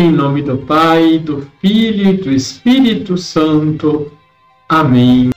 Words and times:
Em 0.00 0.12
nome 0.12 0.42
do 0.42 0.56
Pai, 0.58 1.18
do 1.18 1.50
Filho 1.60 2.10
e 2.10 2.16
do 2.18 2.30
Espírito 2.30 3.18
Santo. 3.18 4.12
Amém. 4.68 5.30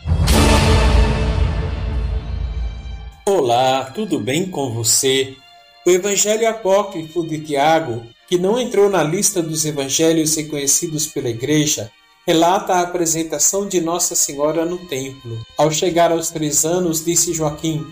Olá, 3.26 3.86
tudo 3.86 4.20
bem 4.20 4.46
com 4.46 4.72
você? 4.72 5.36
O 5.84 5.90
Evangelho 5.90 6.48
Apócrifo 6.48 7.26
de 7.26 7.40
Tiago, 7.40 8.04
que 8.30 8.38
não 8.38 8.60
entrou 8.60 8.88
na 8.88 9.02
lista 9.02 9.42
dos 9.42 9.66
evangelhos 9.66 10.36
reconhecidos 10.36 11.08
pela 11.08 11.30
Igreja, 11.30 11.92
relata 12.28 12.76
a 12.76 12.82
apresentação 12.82 13.68
de 13.68 13.82
Nossa 13.82 14.14
Senhora 14.14 14.64
no 14.64 14.78
templo. 14.78 15.44
Ao 15.58 15.72
chegar 15.72 16.12
aos 16.12 16.30
três 16.30 16.66
anos, 16.66 17.04
disse 17.04 17.34
Joaquim: 17.34 17.84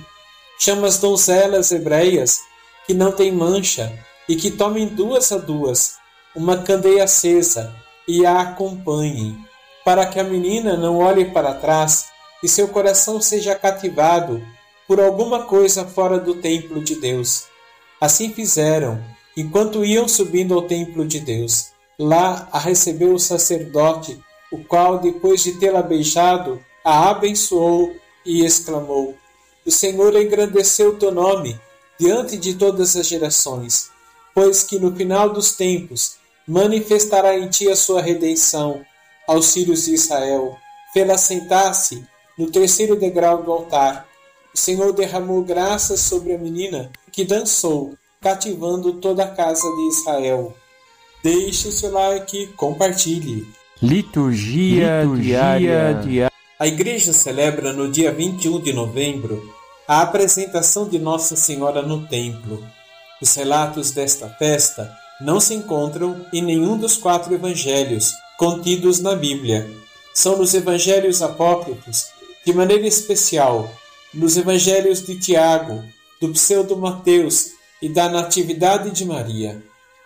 Chama 0.59 0.85
as 0.85 0.99
donzelas 0.99 1.71
hebreias 1.71 2.41
que 2.85 2.93
não 2.93 3.11
têm 3.11 3.31
mancha 3.31 3.91
e 4.29 4.35
que 4.35 4.51
tomem 4.51 4.85
duas 4.85 5.31
a 5.31 5.39
duas 5.39 5.97
uma 6.39 6.59
candeia 6.63 7.03
acesa 7.03 7.75
e 8.07 8.25
a 8.25 8.39
acompanhem, 8.39 9.37
para 9.83 10.05
que 10.05 10.17
a 10.17 10.23
menina 10.23 10.77
não 10.77 10.99
olhe 10.99 11.25
para 11.25 11.53
trás 11.53 12.05
e 12.41 12.47
seu 12.47 12.69
coração 12.69 13.21
seja 13.21 13.53
cativado 13.55 14.41
por 14.87 15.01
alguma 15.01 15.43
coisa 15.43 15.83
fora 15.83 16.17
do 16.17 16.35
templo 16.35 16.81
de 16.81 16.95
Deus. 16.95 17.47
Assim 17.99 18.31
fizeram, 18.31 19.03
enquanto 19.35 19.83
iam 19.83 20.07
subindo 20.07 20.53
ao 20.53 20.61
templo 20.61 21.05
de 21.05 21.19
Deus. 21.19 21.71
Lá 21.99 22.47
a 22.53 22.57
recebeu 22.57 23.13
o 23.13 23.19
sacerdote, 23.19 24.17
o 24.49 24.63
qual, 24.63 24.97
depois 24.97 25.43
de 25.43 25.59
tê-la 25.59 25.81
beijado, 25.81 26.63
a 26.85 27.09
abençoou 27.09 27.93
e 28.25 28.45
exclamou: 28.45 29.13
O 29.65 29.71
Senhor 29.71 30.15
engrandeceu 30.15 30.97
teu 30.97 31.11
nome 31.11 31.59
diante 31.99 32.37
de 32.37 32.53
todas 32.53 32.95
as 32.95 33.05
gerações, 33.05 33.91
pois 34.33 34.63
que 34.63 34.79
no 34.79 34.95
final 34.95 35.33
dos 35.33 35.51
tempos 35.51 36.17
manifestará 36.49 37.37
em 37.37 37.47
ti 37.47 37.69
a 37.69 37.75
sua 37.75 38.01
redenção 38.01 38.81
aos 39.27 39.53
filhos 39.53 39.85
de 39.85 39.93
Israel. 39.93 40.57
Fê-la 40.91 41.15
sentar-se 41.15 42.03
no 42.35 42.49
terceiro 42.49 42.95
degrau 42.95 43.43
do 43.43 43.51
altar. 43.51 44.07
O 44.51 44.57
Senhor 44.57 44.91
derramou 44.91 45.43
graças 45.43 45.99
sobre 45.99 46.33
a 46.33 46.39
menina 46.39 46.91
que 47.11 47.23
dançou, 47.23 47.93
cativando 48.19 48.93
toda 48.93 49.25
a 49.25 49.27
casa 49.27 49.61
de 49.61 49.87
Israel. 49.89 50.55
Deixe 51.23 51.67
o 51.67 51.71
seu 51.71 51.91
like, 51.91 52.47
compartilhe. 52.53 53.47
Liturgia, 53.79 55.03
Liturgia 55.03 55.59
diária. 55.61 56.31
A 56.57 56.65
igreja 56.67 57.13
celebra 57.13 57.71
no 57.71 57.91
dia 57.91 58.11
21 58.11 58.59
de 58.59 58.73
novembro 58.73 59.53
a 59.87 60.01
apresentação 60.01 60.89
de 60.89 60.97
Nossa 60.97 61.35
Senhora 61.35 61.83
no 61.83 62.07
templo. 62.07 62.63
Os 63.21 63.35
relatos 63.35 63.91
desta 63.91 64.27
festa 64.29 64.91
não 65.19 65.39
se 65.39 65.53
encontram 65.53 66.25
em 66.31 66.41
nenhum 66.41 66.77
dos 66.77 66.95
quatro 66.95 67.33
evangelhos 67.33 68.13
contidos 68.37 68.99
na 68.99 69.15
Bíblia. 69.15 69.69
São 70.13 70.37
nos 70.37 70.53
evangelhos 70.53 71.21
apócrifos, 71.21 72.07
de 72.45 72.53
maneira 72.53 72.87
especial, 72.87 73.69
nos 74.13 74.37
evangelhos 74.37 75.05
de 75.05 75.19
Tiago, 75.19 75.83
do 76.21 76.29
pseudo 76.29 76.77
Mateus 76.77 77.51
e 77.81 77.89
da 77.89 78.09
Natividade 78.09 78.91
de 78.91 79.05
Maria. 79.05 79.61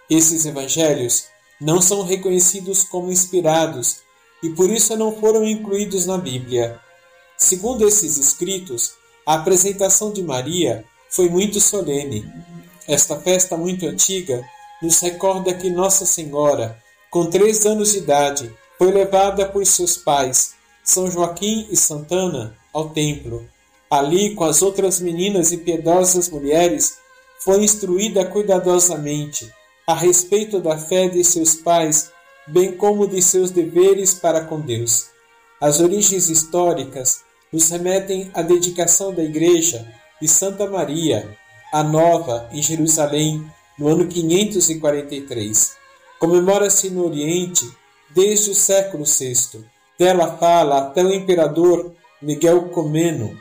Esses 0.10 0.46
evangelhos 0.46 1.26
não 1.62 1.82
são 1.82 2.04
reconhecidos 2.04 2.84
como 2.84 3.12
inspirados 3.12 3.98
e 4.42 4.50
por 4.50 4.70
isso 4.70 4.96
não 4.98 5.16
foram 5.16 5.46
incluídos 5.46 6.06
na 6.06 6.18
Bíblia. 6.18 6.80
Segundo 7.38 7.88
esses 7.88 8.18
escritos, 8.18 8.94
a 9.26 9.36
apresentação 9.36 10.12
de 10.12 10.22
Maria 10.22 10.84
foi 11.10 11.30
muito 11.30 11.60
solene. 11.62 12.26
Esta 12.88 13.20
festa 13.20 13.56
muito 13.56 13.88
antiga 13.88 14.44
nos 14.84 15.00
recorda 15.00 15.54
que 15.54 15.70
Nossa 15.70 16.06
Senhora, 16.06 16.78
com 17.10 17.28
três 17.28 17.66
anos 17.66 17.94
de 17.94 18.00
idade, 18.00 18.54
foi 18.78 18.92
levada 18.92 19.46
por 19.46 19.66
seus 19.66 19.96
pais, 19.96 20.56
São 20.84 21.10
Joaquim 21.10 21.66
e 21.72 21.78
Santana, 21.78 22.58
ao 22.74 22.90
templo. 22.90 23.48
Ali, 23.90 24.36
com 24.36 24.44
as 24.44 24.62
outras 24.62 25.00
meninas 25.00 25.54
e 25.54 25.58
piedosas 25.58 26.30
mulheres, 26.30 26.98
foi 27.40 27.64
instruída 27.64 28.26
cuidadosamente 28.26 29.50
a 29.88 29.96
respeito 29.96 30.60
da 30.60 30.78
fé 30.78 31.08
de 31.08 31.24
seus 31.24 31.56
pais, 31.56 32.12
bem 32.46 32.74
como 32.74 33.08
de 33.08 33.22
seus 33.22 33.52
deveres 33.52 34.14
para 34.14 34.44
com 34.44 34.60
Deus. 34.60 35.08
As 35.62 35.80
origens 35.80 36.30
históricas 36.30 37.22
nos 37.54 37.70
remetem 37.70 38.30
à 38.34 38.42
dedicação 38.42 39.14
da 39.14 39.24
Igreja 39.24 39.88
de 40.22 40.28
Santa 40.28 40.70
Maria, 40.70 41.38
a 41.72 41.84
Nova, 41.84 42.50
em 42.52 42.62
Jerusalém, 42.62 43.50
no 43.78 43.88
ano 43.88 44.08
543. 44.08 45.76
Comemora-se 46.20 46.90
no 46.90 47.06
Oriente 47.06 47.72
desde 48.14 48.52
o 48.52 48.56
século 48.56 49.06
VI. 49.06 49.64
Dela 49.98 50.38
fala 50.38 50.80
até 50.80 51.02
o 51.04 51.14
imperador 51.14 51.94
Miguel 52.22 52.70
Comeno, 52.70 53.38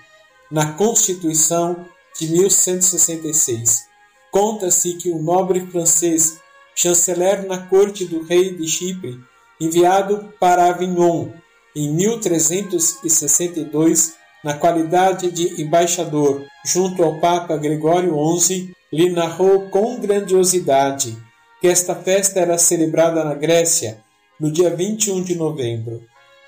na 0.51 0.73
Constituição 0.73 1.87
de 2.19 2.29
1166. 2.29 3.87
Conta-se 4.31 4.95
que 4.95 5.11
um 5.11 5.23
nobre 5.23 5.67
francês, 5.67 6.39
chanceler 6.75 7.47
na 7.47 7.67
corte 7.67 8.05
do 8.05 8.23
rei 8.23 8.57
de 8.57 8.67
Chipre, 8.67 9.21
enviado 9.61 10.33
para 10.41 10.67
Avignon 10.67 11.29
em 11.75 11.91
1362, 11.93 14.15
na 14.43 14.55
qualidade 14.55 15.31
de 15.31 15.63
embaixador 15.63 16.45
junto 16.65 17.03
ao 17.03 17.19
Papa 17.19 17.57
Gregório 17.57 18.15
XI, 18.39 18.73
lhe 18.93 19.11
narrou 19.11 19.69
com 19.69 19.99
grandiosidade 19.99 21.17
que 21.61 21.69
esta 21.69 21.95
festa 21.95 22.41
era 22.41 22.59
celebrada 22.59 23.25
na 23.25 23.35
Grécia 23.35 23.99
no 24.39 24.51
dia 24.51 24.75
21 24.75 25.23
de 25.23 25.35
novembro. 25.35 26.03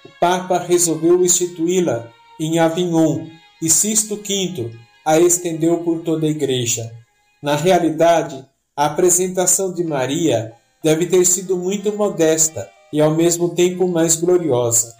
O 0.04 0.08
Papa 0.18 0.58
resolveu 0.58 1.24
instituí-la 1.24 2.10
em 2.38 2.58
Avignon 2.58 3.26
e 3.62 3.70
Sisto 3.70 4.16
V 4.16 4.72
a 5.04 5.20
estendeu 5.20 5.78
por 5.78 6.00
toda 6.00 6.26
a 6.26 6.30
Igreja. 6.30 6.92
Na 7.40 7.54
realidade, 7.56 8.44
a 8.76 8.86
apresentação 8.86 9.72
de 9.72 9.84
Maria 9.84 10.52
deve 10.82 11.06
ter 11.06 11.24
sido 11.24 11.56
muito 11.56 11.92
modesta 11.96 12.68
e 12.92 13.00
ao 13.00 13.14
mesmo 13.14 13.54
tempo 13.54 13.86
mais 13.86 14.16
gloriosa. 14.16 14.96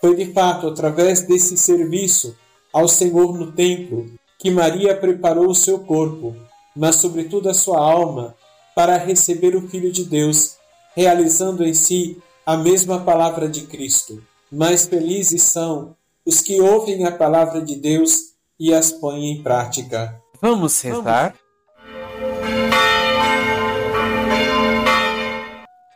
Foi 0.00 0.14
de 0.16 0.32
fato 0.32 0.68
através 0.68 1.22
desse 1.22 1.56
serviço 1.56 2.36
ao 2.72 2.86
Senhor 2.88 3.36
no 3.36 3.52
templo 3.52 4.06
que 4.38 4.50
Maria 4.50 4.96
preparou 4.96 5.48
o 5.48 5.54
seu 5.54 5.80
corpo 5.80 6.36
mas 6.78 6.94
sobretudo 6.96 7.48
a 7.48 7.54
sua 7.54 7.80
alma, 7.80 8.36
para 8.72 8.96
receber 8.96 9.56
o 9.56 9.68
Filho 9.68 9.90
de 9.90 10.04
Deus, 10.04 10.56
realizando 10.94 11.64
em 11.64 11.74
si 11.74 12.22
a 12.46 12.56
mesma 12.56 13.00
palavra 13.00 13.48
de 13.48 13.62
Cristo. 13.62 14.22
Mais 14.50 14.86
felizes 14.86 15.42
são 15.42 15.96
os 16.24 16.40
que 16.40 16.60
ouvem 16.60 17.04
a 17.04 17.10
palavra 17.10 17.60
de 17.60 17.74
Deus 17.74 18.32
e 18.60 18.72
as 18.72 18.92
põem 18.92 19.32
em 19.32 19.42
prática. 19.42 20.22
Vamos 20.40 20.80
rezar? 20.80 21.34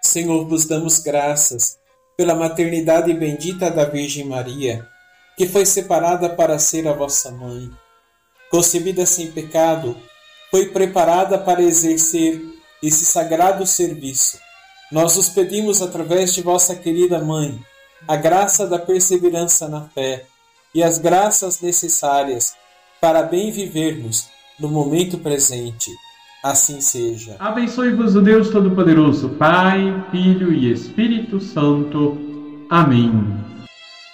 Senhor, 0.02 0.44
vos 0.48 0.64
damos 0.64 0.98
graças 0.98 1.78
pela 2.16 2.34
maternidade 2.34 3.12
bendita 3.12 3.70
da 3.70 3.84
Virgem 3.84 4.24
Maria, 4.24 4.86
que 5.36 5.46
foi 5.46 5.64
separada 5.64 6.28
para 6.28 6.58
ser 6.58 6.86
a 6.86 6.92
vossa 6.92 7.30
mãe. 7.30 7.70
Concebida 8.50 9.06
sem 9.06 9.30
pecado, 9.32 9.96
foi 10.50 10.66
preparada 10.66 11.38
para 11.38 11.62
exercer 11.62 12.40
esse 12.82 13.04
sagrado 13.04 13.66
serviço. 13.66 14.38
Nós 14.90 15.16
os 15.16 15.28
pedimos 15.28 15.80
através 15.80 16.34
de 16.34 16.42
vossa 16.42 16.74
querida 16.76 17.18
mãe, 17.18 17.58
a 18.06 18.16
graça 18.16 18.66
da 18.66 18.78
perseverança 18.78 19.68
na 19.68 19.88
fé 19.88 20.26
e 20.74 20.82
as 20.82 20.98
graças 20.98 21.60
necessárias 21.60 22.54
para 23.00 23.22
bem 23.22 23.50
vivermos 23.50 24.28
no 24.60 24.68
momento 24.68 25.18
presente. 25.18 25.90
Assim 26.42 26.80
seja. 26.80 27.36
Abençoe-vos 27.38 28.16
o 28.16 28.20
Deus 28.20 28.50
Todo-Poderoso, 28.50 29.28
Pai, 29.30 30.04
Filho 30.10 30.52
e 30.52 30.72
Espírito 30.72 31.38
Santo. 31.38 32.18
Amém. 32.68 33.41